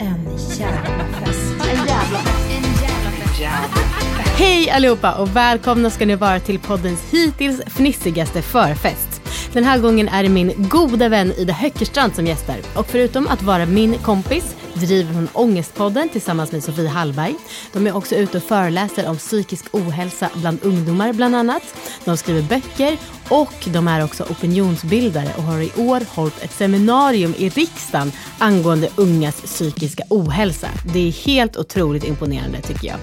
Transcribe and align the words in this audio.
En 0.00 0.38
jävla 0.58 1.04
fest. 1.24 1.54
En 1.60 1.86
jävla 1.86 2.18
fest. 2.18 2.50
En 2.50 2.82
jävla 2.82 3.10
fest. 3.10 4.28
Hej 4.36 4.70
allihopa 4.70 5.12
och 5.12 5.36
välkomna 5.36 5.90
ska 5.90 6.06
ni 6.06 6.16
vara 6.16 6.40
till 6.40 6.58
poddens 6.58 7.02
hittills 7.10 7.60
fnissigaste 7.66 8.42
förfest. 8.42 9.22
Den 9.52 9.64
här 9.64 9.78
gången 9.78 10.08
är 10.08 10.22
det 10.22 10.28
min 10.28 10.52
goda 10.56 11.08
vän 11.08 11.32
Ida 11.32 11.52
Höckerstrand 11.52 12.14
som 12.14 12.26
gästar. 12.26 12.56
Och 12.74 12.86
förutom 12.86 13.26
att 13.26 13.42
vara 13.42 13.66
min 13.66 13.94
kompis 13.98 14.56
driver 14.86 15.14
hon 15.14 15.28
Ångestpodden 15.32 16.08
tillsammans 16.08 16.52
med 16.52 16.64
Sofie 16.64 16.88
Hallberg. 16.88 17.34
De 17.72 17.86
är 17.86 17.96
också 17.96 18.14
ute 18.14 18.36
och 18.36 18.42
föreläser 18.42 19.08
om 19.08 19.16
psykisk 19.16 19.64
ohälsa 19.70 20.30
bland 20.34 20.58
ungdomar 20.62 21.12
bland 21.12 21.36
annat. 21.36 21.62
De 22.04 22.16
skriver 22.16 22.42
böcker 22.42 22.98
och 23.28 23.54
de 23.66 23.88
är 23.88 24.04
också 24.04 24.24
opinionsbildare 24.24 25.28
och 25.36 25.42
har 25.42 25.60
i 25.60 25.72
år 25.76 26.02
hållit 26.08 26.42
ett 26.42 26.52
seminarium 26.52 27.34
i 27.38 27.48
riksdagen 27.48 28.12
angående 28.38 28.88
ungas 28.96 29.40
psykiska 29.40 30.02
ohälsa. 30.10 30.68
Det 30.92 31.08
är 31.08 31.12
helt 31.12 31.56
otroligt 31.56 32.04
imponerande 32.04 32.60
tycker 32.60 32.88
jag. 32.88 32.98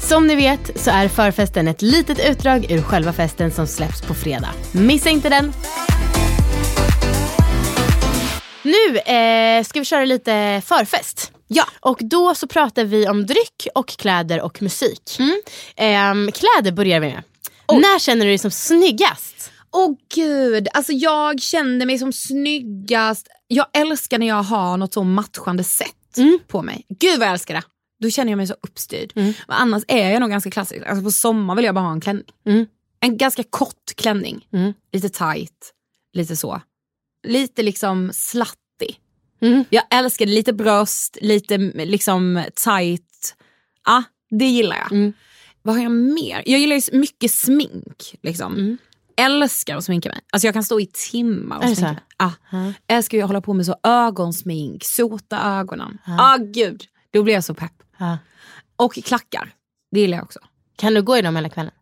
Som 0.00 0.26
ni 0.26 0.34
vet 0.34 0.70
så 0.80 0.90
är 0.90 1.08
förfesten 1.08 1.68
ett 1.68 1.82
litet 1.82 2.30
utdrag 2.30 2.70
ur 2.70 2.82
själva 2.82 3.12
festen 3.12 3.50
som 3.50 3.66
släpps 3.66 4.02
på 4.02 4.14
fredag. 4.14 4.50
Missa 4.72 5.10
inte 5.10 5.28
den! 5.28 5.52
Nu 8.62 8.98
eh, 8.98 9.64
ska 9.64 9.78
vi 9.78 9.84
köra 9.84 10.04
lite 10.04 10.62
förfest. 10.66 11.32
Ja. 11.48 11.64
Och 11.80 11.98
då 12.00 12.34
så 12.34 12.46
pratar 12.46 12.84
vi 12.84 13.08
om 13.08 13.26
dryck 13.26 13.66
och 13.74 13.88
kläder 13.88 14.40
och 14.42 14.62
musik. 14.62 15.18
Eh, 15.76 16.14
kläder 16.34 16.72
börjar 16.72 17.00
vi 17.00 17.06
med. 17.08 17.22
När 17.72 17.98
känner 17.98 18.24
du 18.24 18.30
dig 18.30 18.38
som 18.38 18.50
snyggast? 18.50 19.50
Åh 19.72 19.90
gud, 20.14 20.68
alltså 20.74 20.92
jag 20.92 21.40
kände 21.40 21.86
mig 21.86 21.98
som 21.98 22.12
snyggast. 22.12 23.28
Jag 23.48 23.66
älskar 23.72 24.18
när 24.18 24.26
jag 24.28 24.42
har 24.42 24.76
något 24.76 24.94
så 24.94 25.04
matchande 25.04 25.64
sätt 25.64 25.88
Mm. 26.16 26.38
på 26.48 26.62
mig. 26.62 26.86
Gud 26.88 27.18
vad 27.18 27.28
jag 27.28 27.32
älskar 27.32 27.54
det. 27.54 27.62
Då 28.00 28.10
känner 28.10 28.32
jag 28.32 28.36
mig 28.36 28.46
så 28.46 28.54
uppstyrd. 28.62 29.12
Men 29.14 29.34
annars 29.46 29.82
är 29.88 30.10
jag 30.10 30.20
nog 30.20 30.30
ganska 30.30 30.50
klassisk. 30.50 30.86
Alltså 30.86 31.04
på 31.04 31.10
sommar 31.10 31.54
vill 31.56 31.64
jag 31.64 31.74
bara 31.74 31.84
ha 31.84 31.92
en 31.92 32.00
klänning. 32.00 32.24
Mm. 32.46 32.66
En 33.00 33.16
ganska 33.16 33.42
kort 33.50 33.94
klänning. 33.96 34.46
Mm. 34.52 34.72
Lite 34.92 35.08
tight, 35.08 35.72
lite 36.12 36.36
så. 36.36 36.60
Lite 37.22 37.62
liksom 37.62 38.10
slattig. 38.14 38.98
Mm. 39.40 39.64
Jag 39.70 39.84
älskar 39.90 40.26
det. 40.26 40.32
Lite 40.32 40.52
bröst, 40.52 41.18
lite 41.20 41.58
liksom 41.58 42.44
tight. 42.54 43.34
Ja, 43.84 44.02
det 44.30 44.46
gillar 44.46 44.76
jag. 44.76 44.92
Mm. 44.92 45.12
Vad 45.62 45.74
har 45.74 45.82
jag 45.82 45.92
mer? 45.92 46.42
Jag 46.46 46.60
gillar 46.60 46.76
ju 46.76 46.98
mycket 46.98 47.30
smink. 47.30 48.14
Liksom. 48.22 48.54
Mm. 48.54 48.78
Älskar 49.16 49.76
att 49.76 49.84
sminka 49.84 50.08
mig. 50.08 50.20
Alltså 50.32 50.46
jag 50.46 50.54
kan 50.54 50.64
stå 50.64 50.80
i 50.80 50.86
timmar 50.86 51.56
och 51.56 51.64
sminka 51.64 51.82
mig. 51.82 52.02
Ja. 52.18 52.32
Ja. 52.50 52.72
Älskar 52.86 53.18
att 53.18 53.26
hålla 53.26 53.40
på 53.40 53.54
med 53.54 53.66
så 53.66 53.76
ögonsmink, 53.82 54.84
sota 54.84 55.42
ögonen. 55.42 55.98
Ah 56.06 56.36
gud, 56.36 56.84
då 57.10 57.22
blir 57.22 57.34
jag 57.34 57.44
så 57.44 57.54
pepp. 57.54 57.82
Ja. 57.98 58.18
Och 58.76 58.94
klackar, 58.94 59.54
det 59.90 60.00
gillar 60.00 60.16
jag 60.16 60.24
också. 60.24 60.40
Kan 60.76 60.94
du 60.94 61.02
gå 61.02 61.16
i 61.16 61.22
dem 61.22 61.36
hela 61.36 61.48
kvällen? 61.48 61.72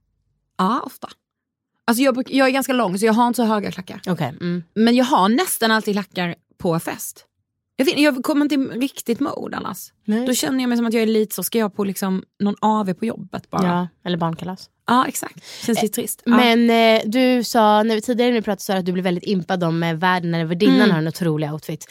Ja, 0.58 0.80
ofta. 0.86 1.08
Alltså 1.86 2.02
jag, 2.02 2.14
bruk- 2.16 2.30
jag 2.30 2.46
är 2.48 2.52
ganska 2.52 2.72
lång 2.72 2.98
så 2.98 3.06
jag 3.06 3.12
har 3.12 3.26
inte 3.26 3.36
så 3.36 3.44
höga 3.44 3.70
klackar. 3.72 4.00
Okej. 4.08 4.28
Mm. 4.40 4.62
Men 4.74 4.94
jag 4.96 5.04
har 5.04 5.28
nästan 5.28 5.70
alltid 5.70 5.94
klackar 5.94 6.34
på 6.58 6.80
fest. 6.80 7.24
Jag, 7.76 7.84
vet, 7.84 7.98
jag 7.98 8.22
kommer 8.24 8.44
inte 8.44 8.56
riktigt 8.56 9.20
mode 9.20 9.56
annars. 9.56 9.78
Nej. 10.04 10.26
Då 10.26 10.34
känner 10.34 10.60
jag 10.60 10.68
mig 10.68 10.76
som 10.78 10.86
att 10.86 10.92
jag 10.94 11.02
är 11.02 11.06
lite 11.06 11.34
så, 11.34 11.42
ska 11.42 11.58
jag 11.58 11.76
på 11.76 11.84
liksom 11.84 12.22
någon 12.42 12.54
AV 12.60 12.92
på 12.94 13.06
jobbet 13.06 13.50
bara? 13.50 13.66
Ja, 13.66 13.88
eller 14.04 14.16
barnkalas. 14.16 14.70
Ja, 14.86 15.04
exakt. 15.06 15.44
Känns 15.66 15.82
lite 15.82 15.94
trist. 15.94 16.22
Ja. 16.24 16.36
Men 16.36 16.70
eh, 16.70 17.02
du 17.06 17.44
sa, 17.44 17.82
när 17.82 17.94
vi 17.94 18.00
tidigare 18.00 18.30
vi 18.32 18.42
pratade 18.42 18.60
så 18.62 18.72
att 18.72 18.86
du 18.86 18.92
blev 18.92 19.04
väldigt 19.04 19.24
impad 19.24 19.64
om 19.64 19.82
eh, 19.82 19.94
världen 19.94 20.30
när 20.30 20.44
värdinnan 20.44 20.76
Mm. 20.76 20.90
har 20.90 20.98
en 20.98 21.08
otrolig 21.08 21.52
outfit. 21.52 21.86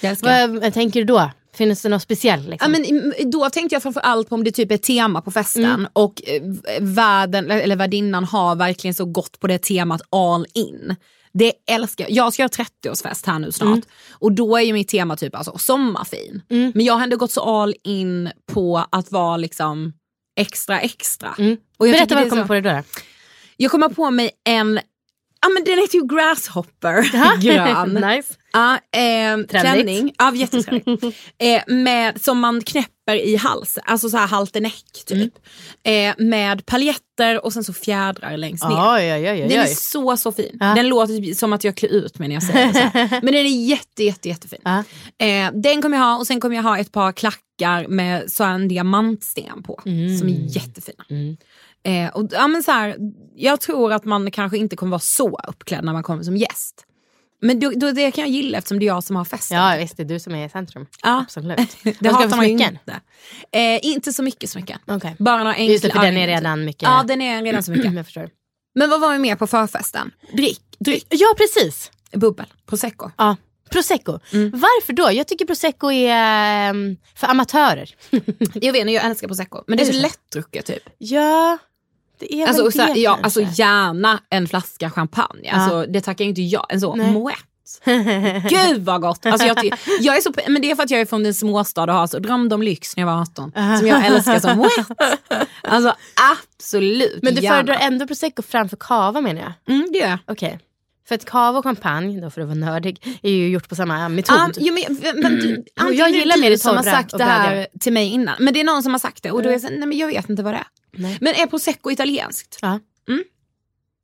Vad 0.62 0.74
tänker 0.74 1.00
du 1.00 1.04
då? 1.06 1.32
Finns 1.60 1.82
det 1.82 1.90
något 1.90 2.02
speciellt? 2.02 2.44
Ja, 2.46 2.52
Liksom? 2.52 2.72
men 2.72 2.86
i- 2.86 3.24
då 3.26 3.50
tänkte 3.50 3.76
jag 3.76 3.84
framför 3.84 4.02
allt 4.02 4.30
på 4.30 4.36
om 4.36 4.44
det 4.44 4.52
typ 4.52 4.72
är 4.72 4.78
tema 4.78 5.22
på 5.22 5.32
festen 5.32 5.88
och 5.94 6.22
eh, 6.28 6.42
värden, 6.82 7.52
eller 7.52 7.76
värdinnan 7.76 8.24
har 8.24 8.56
verkligen 8.56 8.94
så 8.94 9.06
gått 9.06 9.40
på 9.40 9.48
det 9.48 9.58
temat 9.60 10.02
all 10.10 10.46
in. 10.54 10.96
Det 11.34 11.54
älskar 11.72 12.04
jag. 12.06 12.12
Jag 12.12 12.34
ska 12.34 12.42
göra 12.44 12.50
30-årsfest 12.84 13.28
här 13.28 13.40
nu 13.40 13.52
snart 13.52 13.80
och 14.12 14.32
då 14.32 14.58
är 14.58 14.62
ju 14.62 14.74
mitt 14.74 14.88
tema 14.88 15.16
typ 15.16 15.36
alltså, 15.36 15.58
sommarfin. 15.58 16.42
Men 16.48 16.86
jag 16.86 16.94
har 16.94 17.04
ändå 17.04 17.18
gått 17.18 17.32
så 17.32 17.42
all 17.42 17.76
in 17.84 18.30
på 18.54 18.86
att 18.90 19.12
vara 19.12 19.38
liksom 19.38 19.94
extra 20.40 20.80
extra. 20.82 21.30
Och 21.78 21.88
jag 21.88 21.94
Berätta 21.94 22.16
vad 22.16 22.24
du 22.26 22.30
kommer 22.30 22.44
så- 22.44 22.48
på 22.48 22.54
dig 22.54 22.62
då. 22.62 22.84
Jag 23.58 23.72
kommer 23.72 23.90
på 23.90 24.12
mig 24.12 24.32
en, 24.50 24.80
ja 25.42 25.50
men 25.50 25.64
den 25.64 25.78
heter 25.78 25.96
ju 25.98 26.08
Grasshopper, 26.08 27.02
grön. 27.42 27.94
nice. 27.94 28.34
Ja, 28.52 28.74
eh, 28.74 29.48
klänning. 29.48 30.14
Ja, 30.18 30.34
eh, 31.48 31.64
med, 31.68 32.22
som 32.22 32.40
man 32.40 32.62
knäpper 32.62 33.16
i 33.16 33.36
halsen, 33.36 33.84
alltså 33.88 34.10
så 34.10 34.18
här 34.18 34.28
halterneck 34.28 35.06
typ. 35.06 35.34
Mm. 35.84 36.10
Eh, 36.20 36.26
med 36.26 36.66
paljetter 36.66 37.46
och 37.46 37.54
sen 37.54 37.64
så 37.64 37.74
fjädrar 37.74 38.38
längst 38.38 38.64
ner. 38.64 38.76
Oj, 38.96 39.14
oj, 39.14 39.32
oj. 39.32 39.48
Den 39.50 39.60
är 39.60 39.66
så 39.66 40.18
så 40.18 40.32
fin. 40.32 40.58
Ja. 40.60 40.76
Den 40.76 40.88
låter 40.88 41.18
typ 41.18 41.38
som 41.38 41.54
att 41.54 41.64
jag 41.64 41.76
klär 41.76 41.90
ut 41.90 42.20
mig 42.20 42.28
när 42.28 42.36
jag 42.36 42.44
säger 42.44 42.68
det. 42.68 42.74
Så 42.74 42.80
här. 42.80 43.10
Men 43.24 43.34
den 43.34 43.46
är 43.46 43.68
jätte, 43.68 44.04
jätte, 44.04 44.30
jättefin. 44.30 44.60
Ja. 44.64 44.84
Eh, 45.26 45.52
den 45.54 45.82
kommer 45.82 45.98
jag 45.98 46.04
ha 46.04 46.18
och 46.18 46.28
sen 46.28 46.40
kommer 46.40 46.56
jag 46.56 46.64
ha 46.64 46.78
ett 46.78 46.92
par 46.92 47.12
klackar 47.12 47.88
med 47.88 48.32
så 48.32 48.44
en 48.44 48.68
diamantsten 48.68 49.64
på. 49.64 49.82
Som 50.20 50.30
är 50.30 50.56
jättefina. 50.56 51.04
Eh, 51.90 52.10
och, 52.10 52.28
ja, 52.32 52.48
men 52.48 52.64
så 52.64 52.72
här, 52.72 52.98
jag 53.36 53.62
tror 53.62 53.94
att 53.94 54.06
man 54.06 54.32
kanske 54.32 54.58
inte 54.58 54.76
kommer 54.76 54.90
vara 54.90 55.00
så 55.00 55.40
uppklädd 55.48 55.84
när 55.84 55.94
man 55.94 56.04
kommer 56.04 56.24
som 56.24 56.38
gäst. 56.38 56.86
Men 57.42 57.60
då, 57.60 57.72
då, 57.76 57.92
det 57.92 58.12
kan 58.12 58.24
jag 58.24 58.32
gilla 58.32 58.58
eftersom 58.58 58.80
det 58.80 58.86
är 58.86 58.88
jag 58.88 59.04
som 59.04 59.16
har 59.16 59.26
festen. 59.26 59.58
Ja 59.58 59.76
visst, 59.78 59.98
det 59.98 60.04
är 60.04 60.06
du 60.06 60.20
som 60.20 60.36
är 60.36 60.46
i 60.46 60.50
centrum. 60.50 60.86
Ja. 61.04 61.22
Absolut. 61.22 61.78
Det 62.00 62.10
hatar 62.10 62.38
man 62.38 62.46
ju 62.46 62.52
inte. 62.52 63.00
Eh, 63.52 63.80
inte 63.86 64.14
så 64.14 64.24
mycket 64.24 64.50
smycken. 64.50 64.80
Okej. 64.88 65.16
Bara 65.20 65.38
några 65.38 65.54
enkla 65.54 65.72
Just 65.72 65.84
det, 65.84 65.92
för 65.92 66.02
den 66.02 66.18
är 66.18 66.28
redan 66.28 66.66
mycket. 66.66 66.84
Ja, 66.84 67.04
den 67.08 67.22
är 67.22 67.44
redan 67.44 67.64
så 67.64 67.72
mycket. 67.72 67.94
jag 67.96 68.06
förstår. 68.06 68.30
Men 68.76 68.90
vad 68.90 69.02
var 69.02 69.14
vi 69.14 69.20
med 69.20 69.40
på 69.40 69.48
förfesten? 69.48 70.12
Drick, 70.34 70.62
dryck, 70.80 71.06
Ja 71.10 71.28
precis. 71.38 71.92
bubbel, 72.14 72.46
prosecco. 72.66 73.12
Ja. 73.18 73.36
Prosecco. 73.70 74.20
Mm. 74.34 74.52
Varför 74.52 74.94
då? 74.94 75.12
Jag 75.12 75.28
tycker 75.28 75.46
prosecco 75.46 75.92
är 75.92 76.70
ehm, 76.70 76.98
för 77.16 77.28
amatörer. 77.28 77.96
Jag 78.54 78.74
vet 78.74 78.92
jag 78.92 79.06
älskar 79.06 79.28
prosecco. 79.28 79.64
Men 79.68 79.78
det 79.78 79.84
är, 79.84 79.94
så? 79.94 80.02
lättdrucket 80.02 80.66
typ. 80.66 80.84
ja, 80.98 81.58
det 82.20 82.34
är 82.34 82.48
Alltså, 82.48 82.64
väl 82.64 82.88
här, 82.88 82.94
det 82.94 83.00
ja, 83.00 83.20
alltså 83.24 83.42
gärna 83.54 84.20
en 84.30 84.48
flaska 84.48 84.90
champagne. 84.90 85.52
Alltså, 85.52 85.86
det 85.92 86.02
tackar 86.02 86.26
inte 86.26 86.42
jag. 86.42 86.66
En 86.70 86.82
så 86.82 86.96
Nej. 86.96 87.08
moët. 87.14 87.36
Gud 88.50 88.86
vad 88.86 89.02
gott! 89.02 89.26
Alltså, 89.26 89.48
jag, 89.48 89.74
jag 90.00 90.18
är 90.18 90.22
så, 90.22 90.34
men 90.48 90.62
det 90.62 90.72
är 90.72 90.76
för 90.76 90.84
att 90.84 90.92
jag 90.92 91.02
är 91.02 91.06
från 91.06 91.26
en 91.26 91.34
småstad 91.34 91.84
och 91.84 91.94
har 91.94 92.08
så 92.08 92.20
drömde 92.20 92.56
om 92.56 92.62
lyx 92.62 92.98
när 92.98 93.02
jag 93.02 93.08
var 93.08 93.22
18. 93.22 93.52
Som 93.80 93.88
jag 93.88 94.06
älskar 94.06 94.40
som 94.40 94.64
moët. 94.64 95.16
Alltså 95.64 95.96
absolut, 96.34 97.20
Men 97.24 97.36
du 97.36 97.42
gärna. 97.42 97.56
föredrar 97.56 97.78
ändå 97.82 98.08
prosecco 98.08 98.42
framför 98.42 98.78
cava 98.78 99.22
menar 99.22 99.42
jag? 99.42 99.76
Mm, 99.76 99.90
det 99.94 100.00
gör 100.00 100.10
jag. 100.10 100.20
Okej. 100.28 100.60
För 101.08 101.16
att 101.16 101.26
cava 101.26 101.58
och 101.58 101.64
champagne, 101.64 102.22
då 102.22 102.30
för 102.30 102.42
att 102.42 102.48
vara 102.48 102.56
nördig, 102.56 103.20
är 103.24 103.32
ju 103.32 103.50
gjort 103.50 103.70
på 103.70 103.76
samma 103.76 104.10
metod. 104.10 104.38
Um, 104.38 104.52
jo, 104.58 104.74
men, 104.74 105.22
men, 105.22 105.36
du, 105.36 105.64
jag 105.94 106.10
gillar 106.10 106.38
mer 106.38 106.50
det 106.50 106.58
som 106.58 106.76
har 106.76 106.84
sagt 106.84 107.18
det 107.18 107.24
här 107.24 107.68
till 107.80 107.94
mig 107.94 108.08
innan. 108.08 108.36
Men 108.40 108.54
det 108.54 108.60
är 108.60 108.64
någon 108.64 108.84
som 108.84 108.92
har 108.92 109.00
sagt 109.00 109.24
det 109.24 109.32
och 109.32 109.44
då 109.44 109.50
är 109.50 109.54
jag 109.54 109.62
så, 109.62 109.70
nej 109.70 109.88
men 109.88 109.98
jag 109.98 110.08
vet 110.08 110.30
inte 110.30 110.44
vad 110.44 110.54
det 110.54 110.58
är. 110.58 110.68
Nej. 110.92 111.18
Men 111.22 111.36
är 111.36 111.48
prosecco 111.48 111.92
italienskt? 111.92 112.60
Ja. 112.62 112.80
Mm. 113.08 113.24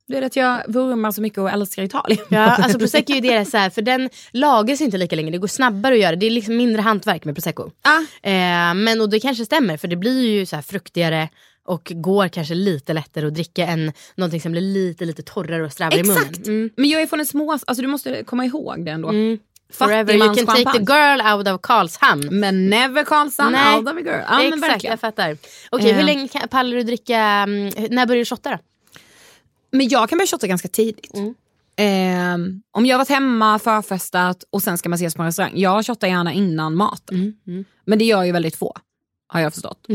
Du 0.08 0.14
vet 0.14 0.24
att 0.24 0.36
jag 0.36 0.62
vurmar 0.68 1.10
så 1.10 1.22
mycket 1.22 1.38
och 1.38 1.50
älskar 1.50 1.82
Italien. 1.82 2.24
Ja, 2.30 2.40
alltså 2.58 2.78
prosecco 2.78 3.12
är 3.12 3.14
ju 3.14 3.20
deras 3.20 3.50
så 3.50 3.56
här, 3.56 3.70
för 3.70 3.82
den 3.82 4.10
lagras 4.30 4.80
inte 4.80 4.98
lika 4.98 5.16
länge. 5.16 5.30
Det 5.30 5.38
går 5.38 5.48
snabbare 5.48 5.94
att 5.94 6.00
göra. 6.00 6.16
Det 6.16 6.26
är 6.26 6.30
liksom 6.30 6.56
mindre 6.56 6.82
hantverk 6.82 7.24
med 7.24 7.34
prosecco. 7.34 7.70
Ah. 7.82 8.28
Eh, 8.28 8.74
men 8.74 9.00
och 9.00 9.10
det 9.10 9.20
kanske 9.20 9.44
stämmer 9.44 9.76
för 9.76 9.88
det 9.88 9.96
blir 9.96 10.28
ju 10.28 10.46
så 10.46 10.56
här 10.56 10.62
fruktigare 10.62 11.28
och 11.64 11.92
går 11.94 12.28
kanske 12.28 12.54
lite 12.54 12.92
lättare 12.92 13.26
att 13.26 13.34
dricka 13.34 13.66
än 13.66 13.92
någonting 14.14 14.40
som 14.40 14.52
blir 14.52 14.62
lite 14.62 15.04
lite 15.04 15.22
torrare 15.22 15.64
och 15.64 15.72
strävare 15.72 16.00
i 16.00 16.02
munnen. 16.02 16.22
Exakt! 16.22 16.46
Mm. 16.46 16.70
Men 16.76 16.88
jag 16.88 17.02
är 17.02 17.06
från 17.06 17.20
en 17.20 17.26
små, 17.26 17.52
alltså 17.52 17.82
du 17.82 17.88
måste 17.88 18.24
komma 18.24 18.44
ihåg 18.44 18.84
det 18.84 18.90
ändå. 18.90 19.08
Mm. 19.08 19.38
Forever 19.72 20.14
you 20.14 20.34
can 20.34 20.46
take 20.46 20.72
the 20.72 20.78
girl 20.84 21.20
out 21.34 21.48
of 21.48 21.60
Karlshamn. 21.62 22.28
Men 22.40 22.70
never 22.70 23.04
Karlsson 23.04 23.52
Nej. 23.52 23.76
out 23.76 23.88
of 23.88 23.96
a 23.96 24.00
girl. 24.00 24.22
Ja, 24.28 24.42
Exakt, 24.42 24.62
verkligen. 24.62 24.92
jag 24.92 25.00
fattar. 25.00 25.36
Okej, 25.70 25.90
Eh. 25.90 25.96
hur 25.96 26.02
länge 26.04 26.28
kan, 26.28 26.48
pallar 26.48 26.76
du 26.76 26.82
dricka, 26.82 27.18
mm, 27.18 27.72
när 27.90 28.06
börjar 28.06 28.18
du 28.18 28.24
shotta 28.24 28.50
då? 28.50 28.58
Men 29.70 29.88
jag 29.88 30.08
kan 30.08 30.18
börja 30.18 30.26
shotta 30.26 30.46
ganska 30.46 30.68
tidigt. 30.68 31.14
Mm. 31.14 31.34
Eh, 31.78 32.34
om 32.72 32.86
jag 32.86 32.98
varit 32.98 33.08
hemma, 33.08 33.58
förfestat 33.58 34.44
och 34.50 34.62
sen 34.62 34.78
ska 34.78 34.88
man 34.88 34.96
ses 34.96 35.14
på 35.14 35.22
en 35.22 35.26
restaurang. 35.26 35.52
Jag 35.54 35.86
shottar 35.86 36.08
gärna 36.08 36.32
innan 36.32 36.74
maten. 36.74 37.34
Mm, 37.46 37.64
Men 37.84 37.98
det 37.98 38.04
gör 38.04 38.22
ju 38.24 38.32
väldigt 38.32 38.56
få. 38.56 38.76
Har 39.28 39.40
jag 39.40 39.54
förstått. 39.54 39.78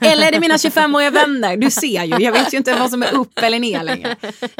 eller 0.00 0.26
är 0.26 0.32
det 0.32 0.40
mina 0.40 0.56
25-åriga 0.56 1.10
vänner? 1.10 1.56
Du 1.56 1.70
ser 1.70 2.04
ju, 2.04 2.16
jag 2.24 2.32
vet 2.32 2.52
ju 2.54 2.58
inte 2.58 2.74
vad 2.78 2.90
som 2.90 3.02
är 3.02 3.14
upp 3.14 3.38
eller 3.38 3.58
ner 3.58 3.82
längre. 3.82 4.16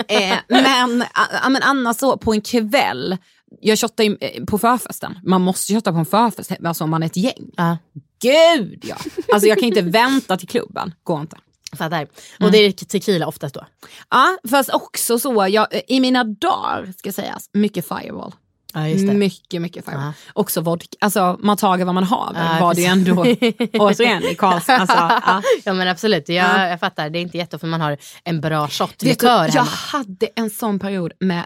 Eh, 0.08 0.36
men, 0.48 1.02
a, 1.02 1.48
men 1.48 1.62
annars 1.62 1.96
så 1.96 2.16
på 2.16 2.32
en 2.32 2.40
kväll, 2.40 3.16
jag 3.60 3.78
shottar 3.78 4.04
ju 4.04 4.16
eh, 4.20 4.44
på 4.44 4.58
förfesten. 4.58 5.18
Man 5.22 5.42
måste 5.42 5.74
shotta 5.74 5.92
på 5.92 5.98
en 5.98 6.06
förfest, 6.06 6.52
alltså 6.64 6.84
om 6.84 6.90
man 6.90 7.02
är 7.02 7.06
ett 7.06 7.16
gäng. 7.16 7.50
Ja, 7.56 7.76
Gud 8.22 8.84
ja! 8.84 8.96
Alltså 9.32 9.48
jag 9.48 9.58
kan 9.58 9.68
inte 9.68 9.82
vänta 9.82 10.36
till 10.36 10.48
klubben, 10.48 10.94
går 11.02 11.20
inte. 11.20 11.36
fattar. 11.76 11.96
Mm. 11.96 12.08
Och 12.40 12.50
det 12.50 12.58
är 12.58 12.72
tequila 12.72 13.26
oftast 13.26 13.54
då? 13.54 13.66
Ja, 14.10 14.36
fast 14.50 14.70
också 14.70 15.18
så, 15.18 15.46
jag, 15.50 15.66
i 15.88 16.00
mina 16.00 16.24
dagar 16.24 16.92
ska 16.98 17.12
sägas, 17.12 17.50
mycket 17.52 17.88
fireball. 17.88 18.34
Ja. 18.74 18.80
Mycket, 19.12 19.62
mycket 19.62 19.84
fireball. 19.84 20.04
Ja. 20.04 20.12
Också 20.32 20.60
vodka, 20.60 20.96
alltså 21.00 21.38
man 21.42 21.56
tager 21.56 21.84
vad 21.84 21.94
man 21.94 22.04
har 22.04 22.32
Ja, 22.34 22.58
var 22.60 22.74
det 22.74 22.80
ju 22.80 22.86
ändå, 22.86 23.12
återigen 23.78 24.22
i 24.22 24.34
Karlshamn. 24.34 24.80
Alltså, 24.80 24.96
ja. 24.96 25.42
ja 25.64 25.72
men 25.72 25.88
absolut, 25.88 26.28
jag, 26.28 26.36
Ja. 26.36 26.68
jag 26.68 26.80
fattar. 26.80 27.10
Det 27.10 27.18
är 27.18 27.20
inte 27.20 27.38
jätteofta 27.38 27.66
man 27.66 27.80
har 27.80 27.96
en 28.24 28.40
bra 28.40 28.68
shot 28.68 29.02
likör 29.02 29.50
jag 29.54 29.62
hade 29.64 30.26
en 30.36 30.50
sån 30.50 30.78
period 30.78 31.12
med 31.20 31.44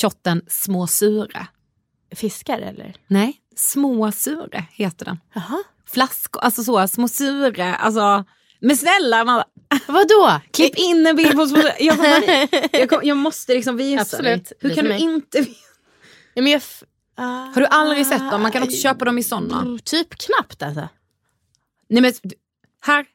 shotten 0.00 0.42
små 0.48 0.86
sure. 0.86 1.46
Fiskar 2.14 2.58
eller? 2.58 2.96
Nej, 3.06 3.36
små 3.56 4.12
sure 4.12 4.64
heter 4.70 5.04
den. 5.04 5.20
Jaha. 5.34 5.62
Flaskor, 5.86 6.42
alltså 6.42 6.64
så, 6.64 6.88
små 6.88 7.08
sure, 7.08 7.74
alltså. 7.74 8.24
Men 8.60 8.76
snälla, 8.76 9.24
man, 9.24 9.42
Vadå? 9.86 10.40
klipp 10.50 10.76
in 10.76 11.06
en 11.06 11.16
bild 11.16 11.36
på 11.36 11.46
små. 11.46 11.62
Jag, 11.78 11.96
kommer, 11.96 12.48
jag, 12.80 12.88
kom, 12.90 13.00
jag 13.02 13.16
måste 13.16 13.54
liksom 13.54 13.76
visa 13.76 14.02
Absolut, 14.02 14.44
dig. 14.44 14.58
Hur 14.60 14.74
kan 14.74 14.84
du 14.84 14.90
mig. 14.90 15.00
inte 15.02 15.46
Ja, 16.34 16.42
men 16.42 16.52
jag 16.52 16.62
Har 17.54 17.60
du 17.60 17.66
aldrig 17.66 18.06
sett 18.06 18.30
dem? 18.30 18.42
Man 18.42 18.52
kan 18.52 18.62
också 18.62 18.76
köpa 18.76 19.04
dem 19.04 19.18
i 19.18 19.22
såna. 19.22 19.60
Mm, 19.60 19.78
Typ 19.78 20.14
knappt 20.14 20.62
alltså. 20.62 20.88
Nej 21.88 22.02
men, 22.02 22.12
här. 22.80 23.06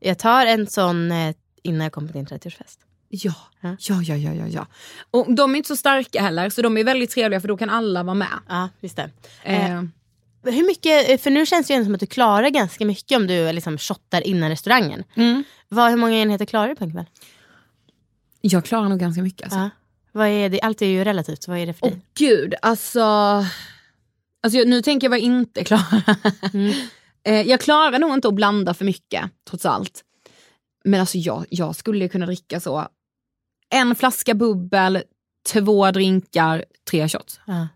Jag 0.00 0.18
tar 0.18 0.46
en 0.46 0.66
sån 0.66 1.12
eh, 1.12 1.34
innan 1.62 1.80
jag 1.80 1.92
kommer 1.92 2.08
till 2.12 2.24
din 2.24 2.38
30-årsfest. 2.38 2.78
Ja, 3.14 3.34
Ja. 3.60 3.76
ja, 3.78 4.02
ja, 4.16 4.32
ja, 4.34 4.46
ja. 4.46 4.66
Och 5.10 5.34
de 5.34 5.52
är 5.52 5.56
inte 5.56 5.68
så 5.68 5.76
starka 5.76 6.22
heller, 6.22 6.50
så 6.50 6.62
de 6.62 6.76
är 6.76 6.84
väldigt 6.84 7.10
trevliga 7.10 7.40
för 7.40 7.48
då 7.48 7.56
kan 7.56 7.70
alla 7.70 8.02
vara 8.02 8.14
med. 8.14 8.38
Ja, 8.48 8.68
just 8.80 8.96
det. 8.96 9.10
Eh, 9.42 9.82
Hur 10.42 10.66
mycket, 10.66 11.22
för 11.22 11.30
nu 11.30 11.46
känns 11.46 11.66
det 11.66 11.74
ju 11.74 11.84
som 11.84 11.94
att 11.94 12.00
du 12.00 12.06
klarar 12.06 12.48
ganska 12.48 12.84
mycket 12.86 13.16
om 13.16 13.26
du 13.26 13.52
liksom 13.52 13.78
shottar 13.78 14.26
innan 14.26 14.48
restaurangen. 14.48 15.04
mm. 15.14 15.44
Vad, 15.68 15.90
hur 15.90 15.96
många 15.96 16.16
enheter 16.16 16.44
klarar 16.46 16.68
du 16.68 16.74
på 16.76 16.84
en 16.84 16.92
kväll? 16.92 17.04
Jag 18.40 18.64
klarar 18.64 18.88
nog 18.88 18.98
ganska 19.00 19.22
mycket. 19.22 19.42
Alltså. 19.44 19.58
Ja. 19.58 19.70
Vad 20.12 20.28
är 20.28 20.48
det? 20.48 20.60
Allt 20.60 20.82
är 20.82 20.86
ju 20.86 21.04
relativt, 21.04 21.48
vad 21.48 21.58
är 21.58 21.66
det 21.66 21.72
för 21.74 21.86
Åh 21.86 21.90
dig? 21.92 22.00
gud, 22.14 22.54
alltså. 22.62 23.00
alltså 24.42 24.58
nu 24.66 24.82
tänker 24.82 25.04
jag 25.04 25.10
vad 25.10 25.18
jag 25.18 25.24
inte 25.24 25.64
klarar. 25.64 26.02
Mm. 26.52 26.72
eh, 27.24 27.42
jag 27.42 27.60
klarar 27.60 27.98
nog 27.98 28.14
inte 28.14 28.28
att 28.28 28.34
blanda 28.34 28.74
för 28.74 28.84
mycket, 28.84 29.30
trots 29.48 29.66
allt. 29.66 30.04
Men 30.84 31.00
alltså 31.00 31.18
jag, 31.18 31.46
jag 31.50 31.76
skulle 31.76 32.08
kunna 32.08 32.26
dricka 32.26 32.60
så. 32.60 32.88
En 33.74 33.94
flaska 33.94 34.34
bubbel, 34.34 35.02
två 35.52 35.90
drinkar, 35.90 36.64
tre 36.90 37.08
shots. 37.08 37.40
Ja. 37.46 37.68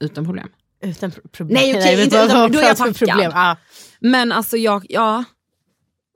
Utan 0.00 0.24
problem. 0.24 0.48
Utan 0.82 1.10
pro- 1.10 1.28
problem. 1.32 1.54
Nej, 1.54 1.78
okej, 1.78 1.96
men 1.96 2.04
inte 2.04 2.16
utan- 2.16 2.52
då 2.52 2.58
är 2.58 2.62
jag 2.62 2.78
packad. 2.78 2.96
problem? 2.96 3.32
Ja. 3.34 3.56
Men 4.00 4.32
alltså 4.32 4.56
jag, 4.56 4.86
ja. 4.88 5.24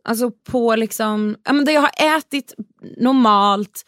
Alltså 0.05 0.31
på 0.31 0.77
liksom, 0.77 1.37
ja 1.45 1.53
men 1.53 1.65
där 1.65 1.73
jag 1.73 1.81
har 1.81 2.17
ätit 2.19 2.55
normalt, 2.97 3.85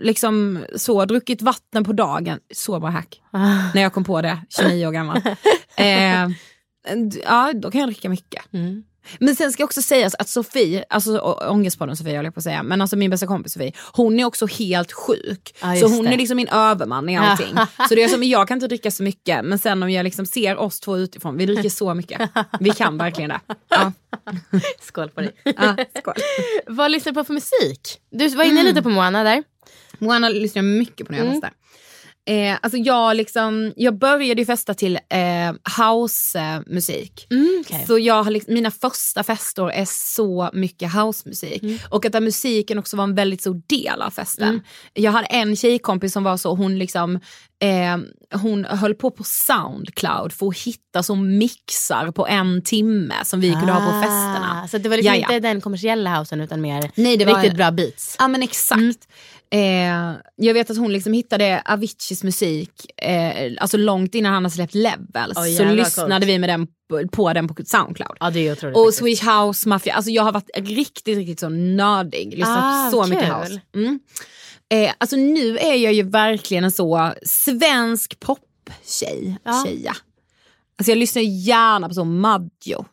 liksom 0.00 0.64
så, 0.76 1.04
druckit 1.04 1.42
vatten 1.42 1.84
på 1.84 1.92
dagen. 1.92 2.38
Så 2.54 2.80
bra 2.80 2.90
hack. 2.90 3.22
Ah. 3.30 3.72
När 3.74 3.82
jag 3.82 3.92
kom 3.92 4.04
på 4.04 4.22
det, 4.22 4.38
29 4.48 4.86
år 4.86 4.92
gammal. 4.92 5.16
eh, 5.76 6.28
ja, 7.24 7.52
då 7.54 7.70
kan 7.70 7.80
jag 7.80 7.88
dricka 7.88 8.08
mycket. 8.08 8.52
Mm. 8.52 8.84
Men 9.20 9.36
sen 9.36 9.52
ska 9.52 9.64
också 9.64 9.82
sägas 9.82 10.14
att 10.14 10.28
Sofie, 10.28 10.84
alltså 10.90 11.18
ångestpodden 11.50 11.96
Sofie 11.96 12.14
jag 12.14 12.34
på 12.34 12.38
att 12.40 12.44
säga, 12.44 12.62
men 12.62 12.80
alltså 12.80 12.96
min 12.96 13.10
bästa 13.10 13.26
kompis 13.26 13.52
Sofie, 13.52 13.72
hon 13.92 14.20
är 14.20 14.24
också 14.24 14.46
helt 14.46 14.92
sjuk. 14.92 15.54
Ja, 15.62 15.76
så 15.76 15.86
hon 15.88 16.04
det. 16.04 16.12
är 16.12 16.16
liksom 16.16 16.36
min 16.36 16.48
överman 16.48 17.08
i 17.08 17.16
allting. 17.16 17.54
så 17.88 17.94
det 17.94 18.02
är 18.02 18.08
som, 18.08 18.22
jag 18.24 18.48
kan 18.48 18.56
inte 18.56 18.66
dricka 18.68 18.90
så 18.90 19.02
mycket, 19.02 19.44
men 19.44 19.58
sen 19.58 19.82
om 19.82 19.90
jag 19.90 20.04
liksom 20.04 20.26
ser 20.26 20.56
oss 20.56 20.80
två 20.80 20.96
utifrån, 20.96 21.36
vi 21.36 21.46
dricker 21.46 21.68
så 21.68 21.94
mycket. 21.94 22.30
Vi 22.60 22.70
kan 22.70 22.98
verkligen 22.98 23.30
det. 23.30 23.40
Ja, 23.68 23.92
Skål 24.82 25.08
på 25.10 25.20
dig. 25.20 25.32
ja, 25.44 25.76
skål. 25.98 26.14
vad 26.66 26.90
lyssnar 26.90 27.12
du 27.12 27.14
på 27.20 27.24
för 27.24 27.34
musik? 27.34 28.00
Du 28.10 28.28
var 28.28 28.44
inne 28.44 28.52
Mm. 28.60 28.66
lite 28.66 28.82
på 28.82 28.88
Moana 28.88 29.24
där. 29.24 29.42
Moana 29.98 30.28
lyssnar 30.28 30.62
mycket 30.62 31.06
på 31.06 31.12
när 31.12 31.18
jag 31.18 31.26
Mm. 31.26 31.40
Eh, 32.28 32.56
alltså 32.62 32.78
jag, 32.78 33.16
liksom, 33.16 33.72
jag 33.76 33.98
började 33.98 34.40
ju 34.40 34.46
festa 34.46 34.74
till 34.74 34.98
eh, 35.08 35.54
housemusik. 35.78 37.26
Mm, 37.30 37.64
okej. 37.66 37.84
Så 37.86 37.98
jag 37.98 38.22
har 38.22 38.30
liksom, 38.30 38.54
mina 38.54 38.70
första 38.70 39.22
fester 39.22 39.70
är 39.70 39.86
så 40.14 40.50
mycket 40.52 40.92
housemusik. 40.92 41.62
Mm. 41.62 41.78
Och 41.90 42.04
att 42.04 42.12
där 42.12 42.20
musiken 42.20 42.78
också 42.78 42.96
var 42.96 43.04
en 43.04 43.14
väldigt 43.14 43.40
stor 43.40 43.62
del 43.66 44.02
av 44.02 44.10
festen. 44.10 44.48
Mm. 44.48 44.60
Jag 44.92 45.12
hade 45.12 45.26
en 45.26 45.56
tjejkompis 45.56 46.12
som 46.12 46.24
var 46.24 46.36
så, 46.36 46.54
hon 46.54 46.78
liksom 46.78 47.20
eh, 47.62 47.98
hon 48.38 48.64
höll 48.64 48.94
på 48.94 49.10
på 49.10 49.24
Soundcloud 49.24 50.32
för 50.32 50.48
att 50.48 50.58
hitta 50.58 51.02
så 51.02 51.14
mixar 51.14 52.10
på 52.10 52.26
en 52.26 52.62
timme 52.62 53.14
som 53.24 53.40
vi 53.40 53.52
kunde 53.52 53.72
ha 53.72 53.80
på 53.80 54.00
festerna. 54.00 54.62
Ah, 54.64 54.68
Så 54.68 54.78
det 54.78 54.88
var 54.88 54.96
liksom 54.96 55.14
Jaja. 55.14 55.34
inte 55.34 55.48
den 55.48 55.60
kommersiella 55.60 56.16
housen 56.16 56.40
utan 56.40 56.60
mer 56.60 56.90
Nej, 56.94 57.16
det 57.16 57.24
var 57.24 57.34
riktigt 57.34 57.56
bra 57.56 57.70
beats. 57.70 58.16
Ja 58.18 58.28
men 58.28 58.42
exakt. 58.42 59.08
Eh, 59.50 60.12
jag 60.36 60.54
vet 60.54 60.70
att 60.70 60.76
hon 60.76 60.92
liksom 60.92 61.12
hittade 61.12 61.62
Aviciis 61.64 62.24
musik 62.24 63.00
eh, 63.02 63.52
alltså 63.60 63.76
långt 63.76 64.14
innan 64.14 64.32
han 64.34 64.44
hade 64.44 64.54
släppt 64.54 64.74
Levels. 64.74 65.36
Oj, 65.38 65.54
så 65.56 65.64
lyssnade 65.64 66.10
coolt. 66.14 66.24
vi 66.24 66.38
med 66.38 66.48
den, 66.48 66.66
på- 67.10 67.32
den 67.32 67.48
på 67.48 67.54
Soundcloud. 67.66 68.16
Ja 68.20 68.30
det 68.30 68.48
är 68.48 68.52
otroligt. 68.52 68.76
Och. 68.76 68.94
Swedish 68.94 69.24
House 69.28 69.68
Mafia, 69.68 69.94
alltså 69.94 70.10
jag 70.10 70.22
har 70.22 70.32
varit 70.32 70.50
riktigt, 70.56 71.16
riktigt 71.18 71.40
så 71.40 71.48
nördig. 71.48 72.30
Lyssnat 72.38 72.58
Ah, 72.62 72.90
så 72.90 73.06
mycket 73.06 73.24
kul. 73.24 73.32
house. 73.34 73.60
Mm. 73.74 74.00
Eh, 74.68 74.92
alltså 74.98 75.16
nu 75.16 75.58
är 75.58 75.74
jag 75.74 75.92
ju 75.92 76.02
verkligen 76.02 76.64
en 76.64 76.72
så 76.72 77.12
svensk 77.22 78.20
poptjej. 78.20 79.38
Ja. 79.44 79.64
Tjeja. 79.66 79.96
Alltså 80.78 80.90
jag 80.90 80.98
lyssnar 80.98 81.22
gärna 81.22 81.88
på 81.88 81.94
så 81.94 82.04
Maggio, 82.04 82.86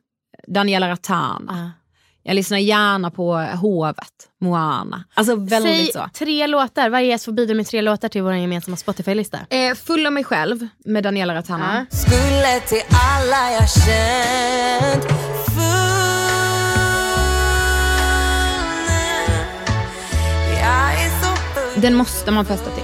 Daniela 0.48 0.90
Ratana. 0.90 1.74
Ah. 1.76 1.83
Jag 2.26 2.36
lyssnar 2.36 2.58
gärna 2.58 3.12
på 3.12 3.34
Hovet, 3.36 4.08
Moana. 4.42 5.04
Alltså 5.14 5.36
väldigt 5.36 5.76
Säg 5.76 5.92
så. 5.94 6.10
tre 6.14 6.48
låtar, 6.48 6.90
varje 6.90 7.08
gäst 7.08 7.26
får 7.26 7.32
bidra 7.32 7.56
med 7.56 7.68
tre 7.68 7.82
låtar 7.82 8.10
till 8.10 8.22
vår 8.22 8.34
gemensamma 8.34 8.78
Spotify-lista. 8.78 9.40
Eh, 9.50 9.76
full 9.76 10.06
av 10.06 10.14
mig 10.14 10.24
själv 10.24 10.68
med 10.86 11.04
Daniela 11.04 11.36
Ratana. 11.36 11.86
Skulle 11.92 12.60
till 12.60 12.82
alla 12.90 13.52
jag 13.52 13.70
känt 13.70 15.04
full 15.04 15.84
Den 21.82 21.96
måste 21.96 22.32
man 22.32 22.46
festa 22.46 22.70
till. 22.72 22.84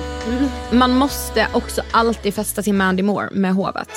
Man 0.77 0.91
måste 0.97 1.47
också 1.53 1.81
alltid 1.91 2.33
festa 2.33 2.61
till 2.61 2.73
Mandy 2.73 3.03
Moore 3.03 3.29
med 3.31 3.53
Hovet. 3.53 3.89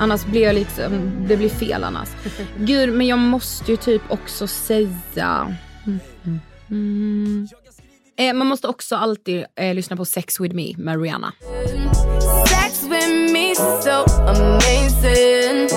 Annars 0.00 0.24
blir 0.24 0.42
jag 0.42 0.54
liksom, 0.54 1.26
det 1.28 1.36
blir 1.36 1.48
fel 1.48 1.84
annars. 1.84 2.08
Gud, 2.58 2.92
men 2.92 3.06
jag 3.06 3.18
måste 3.18 3.70
ju 3.70 3.76
typ 3.76 4.02
också 4.08 4.46
säga... 4.46 5.56
Mm. 6.70 7.48
Eh, 8.16 8.34
man 8.34 8.46
måste 8.46 8.68
också 8.68 8.96
alltid 8.96 9.44
eh, 9.56 9.74
lyssna 9.74 9.96
på 9.96 10.04
Sex 10.04 10.40
with 10.40 10.54
me 10.54 10.74
med 10.76 11.02
Rihanna. 11.02 11.32
Sex 12.48 12.82
with 12.82 13.32
me 13.32 13.54
so 13.54 14.04
amazing 14.20 15.68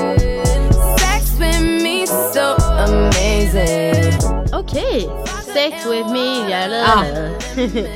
Sex 1.00 1.40
with 1.40 1.62
me 1.62 2.08
so 2.08 2.56
amazing 2.64 4.14
Okej, 4.54 5.10
sex 5.54 5.86
with 5.86 6.10
me. 6.12 6.50
Ja, 6.52 6.68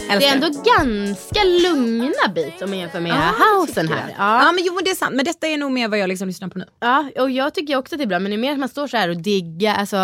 Ja. 0.10 0.20
det 0.20 0.26
är 0.26 0.34
ändå 0.34 0.48
ganska 0.48 1.44
lugna 1.44 2.28
beat 2.36 2.62
om 2.62 2.70
man 2.70 2.80
jämför 2.80 3.00
med 3.00 3.14
housen 3.14 3.88
här. 3.88 4.16
Ja. 4.18 4.46
Ja. 4.46 4.52
men 4.52 4.64
jo 4.64 4.80
det 4.86 4.90
är 4.92 4.96
sant. 4.96 5.16
Men 5.16 5.26
detta 5.26 5.48
är 5.48 5.58
nog 5.58 5.72
mer 5.72 5.88
vad 5.88 6.00
jag 6.00 6.08
liksom 6.08 6.28
lyssnar 6.28 6.48
på 6.48 6.60
nu. 6.60 6.66
ja, 6.80 7.10
och 7.20 7.32
jag 7.32 7.54
tycker 7.54 7.76
också 7.76 7.96
att 7.96 8.00
det 8.00 8.04
är 8.06 8.08
bra 8.08 8.20
men 8.20 8.32
det 8.32 8.36
är 8.36 8.38
mer 8.38 8.52
att 8.52 8.60
man 8.60 8.70
står 8.70 8.88
så 8.88 8.98
här 8.98 9.10
och 9.10 9.18
diggar. 9.18 9.76
Alltså, 9.76 9.96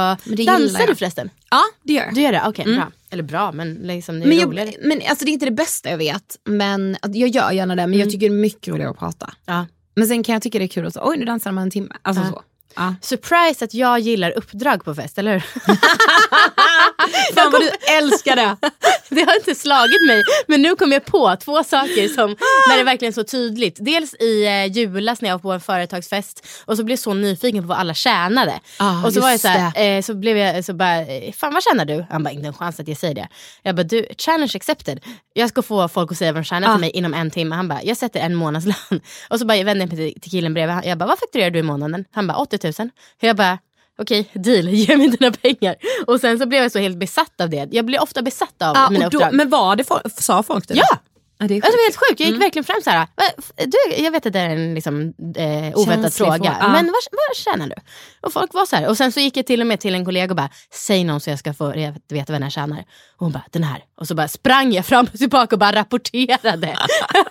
dansar 0.45 0.87
du 0.87 0.95
förresten? 0.95 1.29
Ja 1.51 1.61
det 1.83 1.93
gör 1.93 2.03
jag. 2.05 2.13
Du 2.15 2.21
gör 2.21 2.31
det? 2.31 2.41
Okej, 2.45 2.65
bra. 2.75 2.91
Eller 3.09 3.23
bra 3.23 3.51
men 3.51 3.73
liksom 3.73 4.19
det 4.19 4.25
är 4.25 4.27
Men, 4.27 4.37
jag, 4.37 4.47
roligare. 4.47 4.71
men 4.81 5.01
alltså 5.09 5.25
det 5.25 5.31
är 5.31 5.33
inte 5.33 5.45
det 5.45 5.51
bästa 5.51 5.89
jag 5.89 5.97
vet. 5.97 6.37
Men 6.45 6.97
jag 7.01 7.29
gör 7.29 7.51
gärna 7.51 7.75
det. 7.75 7.87
Men 7.87 7.99
jag 7.99 8.09
tycker 8.09 8.29
det 8.29 8.35
är 8.35 8.39
mycket 8.39 8.67
roligare 8.67 8.91
att 8.91 8.99
prata. 8.99 9.33
Ja. 9.45 9.65
Men 9.95 10.07
sen 10.07 10.23
kan 10.23 10.33
jag 10.33 10.41
tycka 10.41 10.59
det 10.59 10.65
är 10.65 10.67
kul 10.67 10.85
att 10.87 10.93
så, 10.93 11.01
oj 11.03 11.17
nu 11.17 11.25
dansar 11.25 11.51
man 11.51 11.63
en 11.63 11.71
timme. 11.71 11.89
Alltså 12.01 12.23
så. 12.31 12.41
Ja. 12.75 12.95
Surprise 13.01 13.65
att 13.65 13.73
jag 13.73 13.99
gillar 13.99 14.31
uppdrag 14.31 14.85
på 14.85 14.95
fest, 14.95 15.17
eller 15.17 15.33
hur? 15.33 15.43
Fan 17.35 17.51
vad 17.51 17.61
du 17.61 17.71
älskar 17.97 18.35
det. 18.35 18.57
Det 19.09 19.21
har 19.21 19.35
inte 19.35 19.55
slagit 19.55 20.07
mig. 20.07 20.23
Men 20.47 20.61
nu 20.61 20.75
kom 20.75 20.91
jag 20.91 21.05
på 21.05 21.35
två 21.35 21.63
saker 21.63 22.07
som 22.07 22.35
när 22.69 22.77
det 22.77 22.83
verkligen 22.83 23.11
är 23.11 23.15
så 23.15 23.23
tydligt. 23.23 23.77
Dels 23.79 24.13
i 24.13 24.45
eh, 24.45 24.65
julas 24.65 25.21
när 25.21 25.29
jag 25.29 25.35
var 25.35 25.39
på 25.41 25.51
en 25.51 25.61
företagsfest 25.61 26.47
och 26.65 26.77
så 26.77 26.83
blev 26.83 26.91
jag 26.93 26.99
så 26.99 27.13
nyfiken 27.13 27.63
på 27.63 27.67
vad 27.67 27.77
alla 27.77 27.93
tjänade. 27.93 28.59
Ah, 28.79 29.05
och 29.05 29.13
så 29.13 29.21
var 29.21 29.29
jag 29.31 29.39
så 29.39 29.47
här, 29.47 29.81
eh, 29.97 30.01
så 30.01 30.13
blev 30.13 30.37
jag 30.37 30.65
så 30.65 30.73
bara, 30.73 31.01
eh, 31.01 31.33
fan 31.33 31.53
vad 31.53 31.63
tjänar 31.63 31.85
du? 31.85 32.05
Han 32.09 32.23
bara, 32.23 32.31
inte 32.31 32.47
en 32.47 32.53
chans 32.53 32.79
att 32.79 32.87
jag 32.87 32.97
säger 32.97 33.15
det. 33.15 33.27
Jag 33.63 33.75
bara, 33.75 33.83
du, 33.83 34.05
challenge 34.17 34.51
accepted. 34.55 34.99
Jag 35.33 35.49
ska 35.49 35.61
få 35.61 35.87
folk 35.87 36.11
att 36.11 36.17
säga 36.17 36.31
vad 36.31 36.41
de 36.41 36.45
tjänar 36.45 36.67
Ah. 36.67 36.71
till 36.73 36.81
mig 36.81 36.89
inom 36.89 37.13
en 37.13 37.31
timme. 37.31 37.55
Han 37.55 37.67
bara, 37.67 37.83
jag 37.83 37.97
sätter 37.97 38.19
en 38.19 38.35
månadslön. 38.35 38.75
Och 39.29 39.39
så 39.39 39.45
bara 39.45 39.57
jag 39.57 39.65
vände 39.65 39.83
jag 39.83 39.93
mig 39.93 40.11
till, 40.13 40.21
till 40.21 40.31
killen 40.31 40.53
bredvid. 40.53 40.77
Jag 40.83 40.97
bara, 40.97 41.05
vad 41.05 41.19
fakturerar 41.19 41.49
du 41.49 41.59
i 41.59 41.63
månaden? 41.63 42.05
Han 42.13 42.27
bara, 42.27 42.37
80 42.37 42.73
000. 42.79 42.89
Jag 43.19 43.35
bara, 43.35 43.57
Okej, 44.01 44.29
deal, 44.33 44.69
ge 44.69 44.97
mig 44.97 45.07
dina 45.09 45.31
pengar. 45.31 45.75
Och 46.07 46.19
sen 46.19 46.39
så 46.39 46.45
blev 46.45 46.61
jag 46.61 46.71
så 46.71 46.79
helt 46.79 46.97
besatt 46.97 47.41
av 47.41 47.49
det. 47.49 47.67
Jag 47.71 47.85
blir 47.85 48.01
ofta 48.01 48.21
besatt 48.21 48.61
av 48.61 48.75
Ja, 48.75 48.89
mina 48.89 49.05
och 49.05 49.11
då, 49.11 49.17
uppdrag. 49.17 49.33
men 49.33 49.49
var 49.49 49.75
det 49.75 49.83
folk, 49.83 50.01
sa 50.21 50.43
folk 50.43 50.67
det? 50.67 50.73
Ja! 50.73 50.97
Ja 51.43 51.47
det 51.47 51.53
är 51.57 51.61
Alltså, 51.65 51.79
helt 51.85 51.95
sjukt, 51.95 52.19
jag 52.19 52.27
Mm. 52.27 52.33
gick 52.35 52.43
verkligen 52.45 52.63
fram 52.63 52.81
så 52.83 52.89
här. 52.89 52.97
"Va, 52.99 53.23
f- 53.37 53.51
Du, 53.67 54.03
jag 54.03 54.11
vet 54.11 54.25
att 54.25 54.33
det 54.33 54.39
är 54.39 54.49
en 54.49 54.73
liksom, 54.73 55.13
eh, 55.37 55.77
oväntad 55.79 56.13
fråga, 56.13 56.57
ja. 56.61 56.67
men 56.67 56.85
vad, 56.85 56.93
vad 57.11 57.35
tjänar 57.37 57.67
du? 57.67 57.75
Och 58.21 58.33
folk 58.33 58.53
var 58.53 58.65
så 58.65 58.75
här. 58.75 58.87
Och 58.89 58.97
sen 58.97 59.11
så 59.11 59.19
gick 59.19 59.37
jag 59.37 59.45
till 59.45 59.61
och 59.61 59.67
med 59.67 59.79
till 59.79 59.95
en 59.95 60.05
kollega 60.05 60.31
och 60.31 60.35
bara, 60.37 60.49
säg 60.73 61.03
någon 61.03 61.19
så 61.21 61.29
jag 61.29 61.39
ska 61.39 61.53
få 61.53 61.67
veta 62.09 62.33
vad 62.33 62.35
den 62.35 62.43
här 62.43 62.49
tjänar. 62.49 62.79
Och 62.79 62.85
hon 63.25 63.31
bara, 63.31 63.43
den 63.51 63.63
här. 63.63 63.83
Och 63.99 64.07
så 64.07 64.15
bara 64.15 64.27
sprang 64.27 64.71
jag 64.73 64.85
fram 64.85 65.05
och 65.13 65.19
tillbaka 65.19 65.55
och 65.55 65.59
bara 65.59 65.75
rapporterade. 65.75 66.77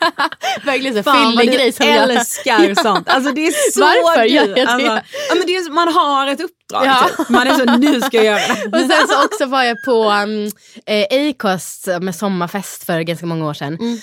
verkligen 0.64 1.04
så 1.04 1.12
fyllig 1.12 1.52
grej 1.54 1.72
som 1.72 1.86
jag... 1.88 2.10
älskar 2.10 2.74
sånt. 2.82 3.08
Alltså 3.08 3.32
det 3.32 3.46
är 3.46 3.70
så 3.72 3.80
Varför 3.80 4.22
du. 4.22 4.28
gör 4.28 4.48
jag? 4.58 4.58
Alltså, 4.68 4.86
ja, 5.28 5.34
men 5.34 5.46
det 5.46 5.56
är, 5.56 5.70
man 5.70 5.88
har 5.94 6.26
ett 6.26 6.40
uppdrag. 6.78 6.86
Ja. 6.86 7.08
Typ. 7.18 7.28
Man 7.28 7.46
är 7.46 7.54
så, 7.54 7.64
nu 7.64 8.00
ska 8.00 8.16
jag 8.16 8.24
göra 8.24 8.54
det. 8.54 8.78
Och 8.78 8.90
sen 8.92 9.08
så 9.08 9.24
också 9.24 9.46
var 9.46 9.62
jag 9.62 9.82
på 9.84 10.10
um, 10.10 10.50
eh, 10.86 11.30
Acast 11.30 11.88
med 12.00 12.14
sommarfest 12.14 12.84
för 12.84 13.00
ganska 13.00 13.26
många 13.26 13.46
år 13.46 13.54
sedan. 13.54 13.74
Mm. 13.80 13.98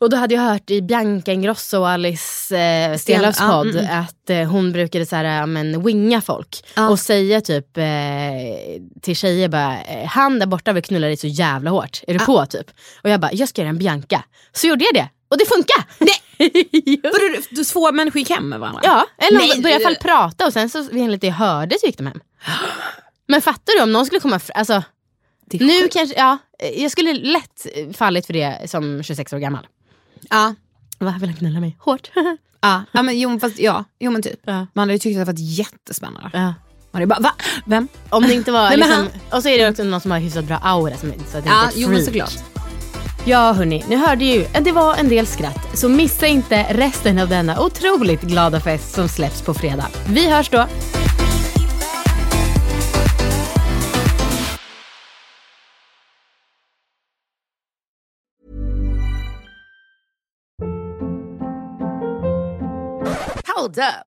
Och 0.00 0.10
då 0.10 0.16
hade 0.16 0.34
jag 0.34 0.42
hört 0.42 0.70
i 0.70 0.82
Bianca 0.82 1.32
Ingrosso 1.32 1.78
och 1.78 1.88
Alice 1.88 2.56
eh, 2.56 2.96
Stenlöfs 2.96 3.40
ja, 3.40 3.48
podd 3.48 3.76
mm, 3.76 4.00
att 4.00 4.30
eh, 4.30 4.44
hon 4.44 4.72
brukade 4.72 5.06
så 5.06 5.16
här, 5.16 5.46
men, 5.46 5.84
winga 5.84 6.20
folk 6.20 6.64
Ja. 6.74 6.88
och 6.88 6.98
säga 6.98 7.40
typ 7.40 7.76
eh, 7.76 7.84
till 9.02 9.16
tjejer 9.16 9.48
bara, 9.48 9.80
eh, 9.82 10.06
han 10.06 10.38
där 10.38 10.46
borta 10.46 10.72
vill 10.72 10.82
knulla 10.82 11.06
dig 11.06 11.16
så 11.16 11.26
jävla 11.26 11.70
hårt, 11.70 12.02
är 12.06 12.18
du 12.18 12.24
på 12.24 12.46
typ? 12.46 12.70
Och 13.02 13.10
jag 13.10 13.20
bara, 13.20 13.32
jag 13.32 13.48
ska 13.48 13.60
göra 13.60 13.70
en 13.70 13.78
Bianca. 13.78 14.24
Så 14.52 14.66
gjorde 14.66 14.84
jag 14.84 14.94
det 14.94 15.08
och 15.30 15.38
det 15.38 15.46
funkar! 15.46 15.84
Nej. 15.98 16.14
Vadå, 17.02 17.18
du- 17.50 17.64
två 17.64 17.92
människor 17.92 18.18
gick 18.18 18.30
hem 18.30 18.48
med 18.48 18.60
varandra? 18.60 18.80
Ja, 18.84 19.06
eller 19.18 19.38
Nej, 19.38 19.50
de 19.54 19.62
började 19.62 19.82
i 19.82 19.86
alla 19.86 19.94
fall 19.94 20.02
prata 20.02 20.46
och 20.46 20.52
sen 20.52 20.70
så 20.70 20.78
enligt 20.92 21.20
det 21.20 21.26
jag 21.26 21.34
hörde 21.34 21.76
så 21.80 21.86
gick 21.86 21.98
de 21.98 22.06
hem. 22.06 22.20
Men 23.26 23.42
fattar 23.42 23.76
du 23.76 23.82
om 23.82 23.92
någon 23.92 24.06
skulle 24.06 24.20
komma 24.20 24.40
alltså, 24.54 24.82
nu 25.52 25.88
kanske, 25.88 26.16
ja, 26.16 26.38
jag 26.76 26.90
skulle 26.90 27.14
lätt 27.14 27.66
fallit 27.96 28.26
för 28.26 28.32
det 28.32 28.70
som 28.70 29.02
26 29.02 29.32
år 29.32 29.38
gammal. 29.38 29.66
Ja. 30.30 30.54
Va, 30.98 31.14
vill 31.20 31.28
han 31.28 31.38
knulla 31.38 31.60
mig? 31.60 31.76
Hårt? 31.80 32.10
Ja, 32.60 32.82
ja, 32.92 33.02
men, 33.02 33.20
jo, 33.20 33.40
fast, 33.40 33.58
ja, 33.58 33.84
jo 33.98 34.10
men 34.10 34.22
typ. 34.22 34.40
Ja. 34.44 34.52
Man 34.52 34.66
hade 34.82 34.92
ju 34.92 34.98
tyckt 34.98 35.18
att 35.18 35.26
det 35.26 35.32
varit 35.32 35.58
jättespännande. 35.58 36.30
ja. 36.32 36.40
Man 36.40 36.54
hade 36.92 37.06
bara, 37.06 37.20
va? 37.20 37.32
Vem? 37.66 37.88
Om 38.10 38.22
det 38.22 38.34
inte 38.34 38.52
var 38.52 38.68
Nej, 38.68 38.76
liksom, 38.76 39.08
och 39.32 39.42
så 39.42 39.48
är 39.48 39.58
det 39.58 39.70
också 39.70 39.84
någon 39.84 40.00
som 40.00 40.10
har 40.10 40.18
hyfsat 40.18 40.44
bra 40.44 40.56
aura 40.56 40.96
som, 40.96 41.12
så 41.32 41.38
att 41.38 41.44
det 41.44 41.50
Ja, 41.50 41.64
inte 41.64 41.66
är 41.66 41.68
ett 41.68 41.74
jo 41.76 41.88
men 41.88 42.04
såklart. 42.04 42.32
Ja 43.28 43.52
hörni, 43.52 43.84
ni 43.88 43.96
hörde 43.96 44.24
ju, 44.24 44.44
det 44.60 44.72
var 44.72 44.94
en 44.94 45.08
del 45.08 45.26
skratt. 45.26 45.78
Så 45.78 45.88
missa 45.88 46.26
inte 46.26 46.66
resten 46.70 47.18
av 47.18 47.28
denna 47.28 47.60
otroligt 47.60 48.20
glada 48.20 48.60
fest 48.60 48.94
som 48.94 49.08
släpps 49.08 49.42
på 49.42 49.54
fredag. 49.54 49.86
Vi 50.08 50.30
hörs 50.30 50.50
då. 50.50 50.66
Hold 63.56 63.78
up. 63.78 64.07